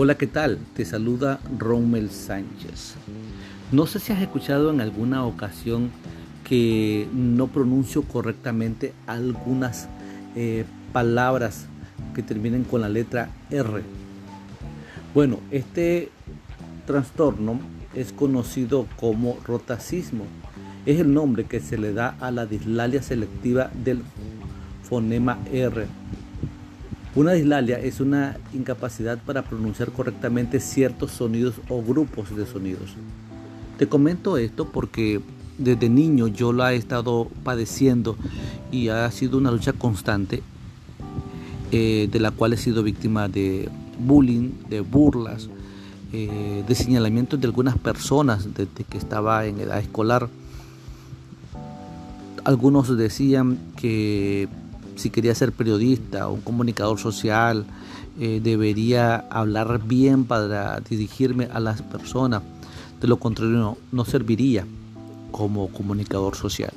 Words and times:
Hola, 0.00 0.16
¿qué 0.16 0.28
tal? 0.28 0.58
Te 0.76 0.84
saluda 0.84 1.40
Rommel 1.58 2.10
Sánchez. 2.10 2.94
No 3.72 3.84
sé 3.88 3.98
si 3.98 4.12
has 4.12 4.22
escuchado 4.22 4.70
en 4.70 4.80
alguna 4.80 5.26
ocasión 5.26 5.90
que 6.44 7.08
no 7.12 7.48
pronuncio 7.48 8.02
correctamente 8.02 8.92
algunas 9.08 9.88
eh, 10.36 10.64
palabras 10.92 11.66
que 12.14 12.22
terminen 12.22 12.62
con 12.62 12.80
la 12.80 12.88
letra 12.88 13.30
R. 13.50 13.82
Bueno, 15.14 15.40
este 15.50 16.10
trastorno 16.86 17.58
es 17.92 18.12
conocido 18.12 18.86
como 19.00 19.36
rotacismo. 19.44 20.26
Es 20.86 21.00
el 21.00 21.12
nombre 21.12 21.46
que 21.46 21.58
se 21.58 21.76
le 21.76 21.92
da 21.92 22.14
a 22.20 22.30
la 22.30 22.46
dislalia 22.46 23.02
selectiva 23.02 23.72
del 23.74 24.02
fonema 24.84 25.40
R 25.52 25.88
una 27.18 27.32
dislalia 27.32 27.80
es 27.80 27.98
una 27.98 28.36
incapacidad 28.54 29.18
para 29.18 29.42
pronunciar 29.42 29.90
correctamente 29.90 30.60
ciertos 30.60 31.10
sonidos 31.10 31.54
o 31.68 31.82
grupos 31.82 32.34
de 32.36 32.46
sonidos. 32.46 32.94
Te 33.76 33.88
comento 33.88 34.36
esto 34.36 34.68
porque 34.68 35.20
desde 35.58 35.88
niño 35.88 36.28
yo 36.28 36.52
la 36.52 36.72
he 36.72 36.76
estado 36.76 37.28
padeciendo 37.42 38.16
y 38.70 38.88
ha 38.88 39.10
sido 39.10 39.36
una 39.36 39.50
lucha 39.50 39.72
constante 39.72 40.44
eh, 41.72 42.08
de 42.10 42.20
la 42.20 42.30
cual 42.30 42.52
he 42.52 42.56
sido 42.56 42.84
víctima 42.84 43.26
de 43.26 43.68
bullying, 43.98 44.52
de 44.70 44.80
burlas, 44.80 45.48
eh, 46.12 46.62
de 46.68 46.74
señalamientos 46.76 47.40
de 47.40 47.48
algunas 47.48 47.76
personas 47.76 48.44
desde 48.54 48.84
que 48.88 48.96
estaba 48.96 49.44
en 49.44 49.58
edad 49.58 49.80
escolar. 49.80 50.28
Algunos 52.44 52.96
decían 52.96 53.58
que 53.76 54.48
si 54.98 55.10
quería 55.10 55.34
ser 55.34 55.52
periodista 55.52 56.28
o 56.28 56.34
un 56.34 56.40
comunicador 56.40 56.98
social, 56.98 57.64
eh, 58.18 58.40
debería 58.42 59.24
hablar 59.30 59.80
bien 59.84 60.24
para 60.24 60.80
dirigirme 60.80 61.48
a 61.52 61.60
las 61.60 61.82
personas. 61.82 62.42
De 63.00 63.06
lo 63.06 63.18
contrario, 63.18 63.78
no, 63.92 64.04
serviría 64.04 64.66
como 65.30 65.68
comunicador 65.68 66.34
social. 66.34 66.72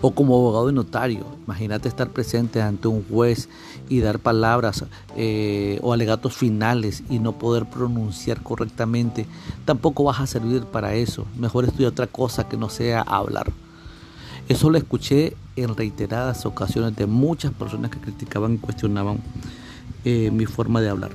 O 0.00 0.10
como 0.10 0.34
abogado 0.34 0.68
y 0.68 0.72
notario. 0.72 1.24
Imagínate 1.46 1.88
estar 1.88 2.10
presente 2.10 2.60
ante 2.60 2.88
un 2.88 3.04
juez 3.04 3.48
y 3.88 4.00
dar 4.00 4.18
palabras 4.18 4.84
eh, 5.16 5.78
o 5.80 5.92
alegatos 5.92 6.34
finales 6.34 7.04
y 7.08 7.20
no 7.20 7.38
poder 7.38 7.66
pronunciar 7.66 8.42
correctamente. 8.42 9.26
Tampoco 9.64 10.04
vas 10.04 10.18
a 10.18 10.26
servir 10.26 10.64
para 10.64 10.94
eso. 10.94 11.24
Mejor 11.38 11.64
estudia 11.66 11.88
otra 11.88 12.08
cosa 12.08 12.48
que 12.48 12.56
no 12.56 12.68
sea 12.68 13.00
hablar. 13.02 13.52
Eso 14.48 14.68
lo 14.68 14.76
escuché 14.76 15.36
en 15.56 15.74
reiteradas 15.74 16.44
ocasiones 16.44 16.94
de 16.96 17.06
muchas 17.06 17.52
personas 17.52 17.90
que 17.90 17.98
criticaban 17.98 18.54
y 18.54 18.58
cuestionaban 18.58 19.20
eh, 20.04 20.30
mi 20.30 20.44
forma 20.44 20.82
de 20.82 20.90
hablar. 20.90 21.12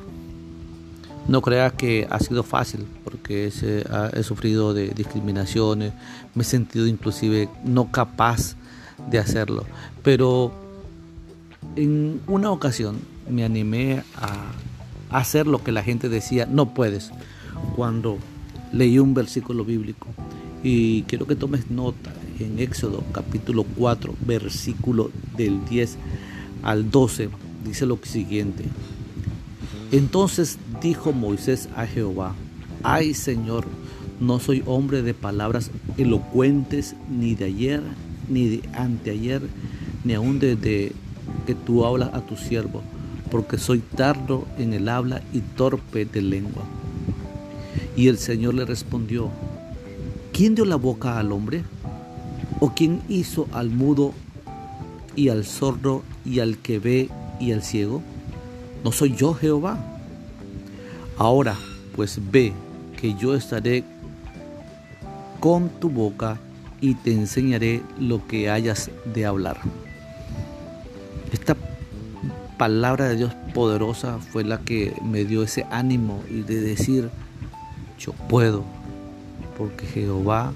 No 1.27 1.41
creas 1.41 1.73
que 1.73 2.07
ha 2.09 2.19
sido 2.19 2.41
fácil, 2.41 2.87
porque 3.03 3.45
he, 3.47 4.23
sufrido 4.23 4.73
de 4.73 4.89
discriminaciones, 4.89 5.93
me 6.33 6.41
he 6.41 6.45
sentido 6.45 6.87
inclusive 6.87 7.49
no 7.63 7.91
capaz 7.91 8.55
de 9.11 9.19
hacerlo. 9.19 9.63
Pero 10.01 10.51
en 11.75 12.21
una 12.25 12.49
ocasión 12.49 12.97
me 13.29 13.43
animé 13.43 14.03
a 14.15 15.17
hacer 15.19 15.45
lo 15.45 15.63
que 15.63 15.71
la 15.71 15.83
gente 15.83 16.09
decía, 16.09 16.47
no 16.47 16.73
puedes, 16.73 17.11
cuando 17.75 18.17
leí 18.73 18.97
un 18.97 19.13
versículo 19.13 19.63
bíblico. 19.63 20.07
Y 20.63 21.03
quiero 21.03 21.27
que 21.27 21.35
tomes 21.35 21.69
nota 21.69 22.11
en 22.39 22.59
Éxodo 22.59 23.03
capítulo 23.11 23.65
4, 23.77 24.15
versículo 24.25 25.11
del 25.37 25.63
10 25.65 25.97
al 26.63 26.89
12, 26.91 27.29
dice 27.65 27.85
lo 27.85 27.99
siguiente. 28.03 28.65
Entonces 29.91 30.57
dijo 30.81 31.11
Moisés 31.11 31.69
a 31.75 31.85
Jehová, 31.85 32.35
ay 32.83 33.13
Señor, 33.13 33.65
no 34.19 34.39
soy 34.39 34.63
hombre 34.65 35.01
de 35.01 35.13
palabras 35.13 35.71
elocuentes 35.97 36.95
ni 37.09 37.35
de 37.35 37.45
ayer, 37.45 37.81
ni 38.27 38.47
de 38.49 38.69
anteayer, 38.73 39.41
ni 40.03 40.13
aun 40.13 40.39
desde 40.39 40.91
que 41.45 41.55
tú 41.55 41.85
hablas 41.85 42.13
a 42.13 42.21
tu 42.21 42.35
siervo, 42.35 42.81
porque 43.31 43.57
soy 43.57 43.79
tardo 43.79 44.47
en 44.57 44.73
el 44.73 44.89
habla 44.89 45.21
y 45.33 45.39
torpe 45.39 46.05
de 46.05 46.21
lengua. 46.21 46.63
Y 47.95 48.07
el 48.07 48.17
Señor 48.17 48.53
le 48.53 48.65
respondió, 48.65 49.29
¿quién 50.31 50.55
dio 50.55 50.65
la 50.65 50.75
boca 50.75 51.17
al 51.17 51.31
hombre? 51.31 51.63
¿O 52.59 52.73
quién 52.75 53.01
hizo 53.07 53.47
al 53.53 53.69
mudo 53.69 54.13
y 55.15 55.29
al 55.29 55.45
sordo 55.45 56.03
y 56.25 56.39
al 56.39 56.57
que 56.57 56.79
ve 56.79 57.09
y 57.39 57.53
al 57.53 57.63
ciego? 57.63 58.01
¿No 58.83 58.91
soy 58.91 59.15
yo 59.15 59.33
Jehová? 59.33 59.77
Ahora 61.17 61.55
pues 61.95 62.19
ve 62.31 62.53
que 62.99 63.13
yo 63.15 63.35
estaré 63.35 63.83
con 65.39 65.69
tu 65.69 65.89
boca 65.89 66.37
y 66.81 66.95
te 66.95 67.11
enseñaré 67.13 67.81
lo 67.99 68.25
que 68.27 68.49
hayas 68.49 68.89
de 69.13 69.25
hablar. 69.25 69.57
Esta 71.31 71.55
palabra 72.57 73.07
de 73.07 73.15
Dios 73.15 73.33
poderosa 73.53 74.19
fue 74.19 74.43
la 74.43 74.59
que 74.59 74.93
me 75.03 75.25
dio 75.25 75.43
ese 75.43 75.65
ánimo 75.71 76.21
de 76.29 76.61
decir, 76.61 77.09
yo 77.97 78.13
puedo, 78.13 78.63
porque 79.57 79.85
Jehová, 79.85 80.53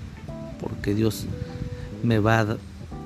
porque 0.59 0.93
Dios 0.93 1.25
me 2.03 2.19
va 2.19 2.57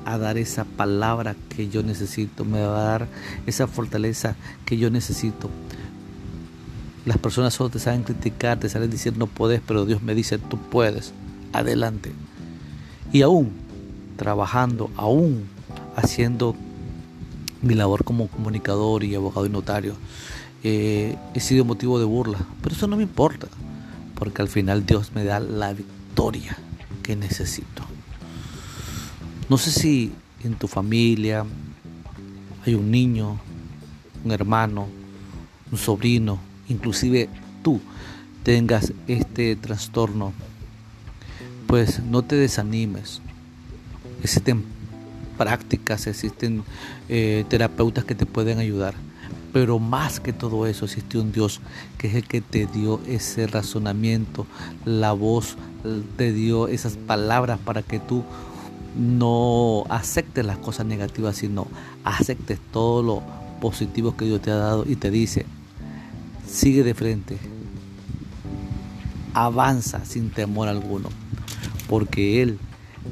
a 0.05 0.17
dar 0.17 0.37
esa 0.37 0.65
palabra 0.65 1.35
que 1.49 1.69
yo 1.69 1.83
necesito, 1.83 2.45
me 2.45 2.61
va 2.61 2.79
a 2.79 2.89
dar 2.89 3.07
esa 3.45 3.67
fortaleza 3.67 4.35
que 4.65 4.77
yo 4.77 4.89
necesito. 4.89 5.49
Las 7.05 7.17
personas 7.17 7.53
solo 7.53 7.69
te 7.69 7.79
saben 7.79 8.03
criticar, 8.03 8.59
te 8.59 8.69
saben 8.69 8.89
decir 8.89 9.17
no 9.17 9.27
puedes, 9.27 9.61
pero 9.65 9.85
Dios 9.85 10.01
me 10.01 10.15
dice 10.15 10.39
tú 10.39 10.57
puedes, 10.57 11.13
adelante. 11.53 12.11
Y 13.13 13.21
aún 13.21 13.51
trabajando, 14.17 14.89
aún 14.97 15.45
haciendo 15.95 16.55
mi 17.61 17.75
labor 17.75 18.03
como 18.03 18.27
comunicador 18.27 19.03
y 19.03 19.15
abogado 19.15 19.45
y 19.45 19.49
notario, 19.49 19.95
eh, 20.63 21.15
he 21.33 21.39
sido 21.39 21.63
motivo 21.63 21.99
de 21.99 22.05
burla, 22.05 22.39
pero 22.61 22.75
eso 22.75 22.87
no 22.87 22.97
me 22.97 23.03
importa, 23.03 23.47
porque 24.15 24.41
al 24.41 24.47
final 24.47 24.85
Dios 24.85 25.11
me 25.13 25.23
da 25.23 25.39
la 25.39 25.73
victoria 25.73 26.57
que 27.03 27.15
necesito. 27.15 27.83
No 29.49 29.57
sé 29.57 29.71
si 29.71 30.11
en 30.43 30.55
tu 30.55 30.67
familia 30.67 31.45
hay 32.65 32.75
un 32.75 32.91
niño, 32.91 33.39
un 34.25 34.31
hermano, 34.31 34.87
un 35.71 35.77
sobrino, 35.77 36.37
inclusive 36.67 37.29
tú 37.63 37.79
tengas 38.43 38.91
este 39.07 39.55
trastorno, 39.55 40.33
pues 41.65 42.01
no 42.01 42.23
te 42.23 42.35
desanimes. 42.35 43.21
Existen 44.21 44.65
prácticas, 45.37 46.07
existen 46.07 46.63
eh, 47.07 47.45
terapeutas 47.47 48.03
que 48.03 48.15
te 48.15 48.25
pueden 48.25 48.59
ayudar. 48.59 48.95
Pero 49.53 49.79
más 49.79 50.19
que 50.19 50.33
todo 50.33 50.67
eso 50.67 50.85
existe 50.85 51.17
un 51.17 51.31
Dios 51.31 51.61
que 51.97 52.07
es 52.07 52.15
el 52.15 52.27
que 52.27 52.41
te 52.41 52.67
dio 52.67 52.99
ese 53.07 53.47
razonamiento, 53.47 54.45
la 54.83 55.13
voz, 55.13 55.55
te 56.17 56.33
dio 56.33 56.67
esas 56.67 56.97
palabras 56.97 57.57
para 57.63 57.81
que 57.81 57.99
tú 57.99 58.25
no 58.97 59.83
aceptes 59.89 60.45
las 60.45 60.57
cosas 60.57 60.85
negativas, 60.85 61.37
sino 61.37 61.67
aceptes 62.03 62.59
todo 62.71 63.03
lo 63.03 63.21
positivo 63.61 64.15
que 64.15 64.25
Dios 64.25 64.41
te 64.41 64.51
ha 64.51 64.55
dado 64.55 64.85
y 64.87 64.95
te 64.95 65.11
dice, 65.11 65.45
sigue 66.47 66.83
de 66.83 66.93
frente, 66.93 67.37
avanza 69.33 70.03
sin 70.05 70.29
temor 70.29 70.67
alguno, 70.67 71.09
porque 71.87 72.41
Él 72.41 72.59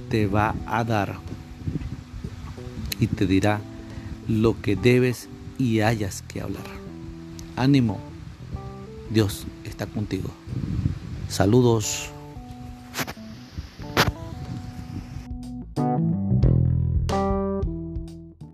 te 0.10 0.28
va 0.28 0.56
a 0.66 0.84
dar 0.84 1.20
y 3.00 3.08
te 3.08 3.26
dirá 3.28 3.62
lo 4.28 4.60
que 4.62 4.76
debes 4.76 5.30
y 5.58 5.82
hayas 5.82 6.24
que 6.24 6.42
hablar. 6.42 6.64
Ánimo, 7.56 8.00
Dios 9.10 9.46
está 9.64 9.86
contigo. 9.86 10.30
Saludos. 11.30 12.15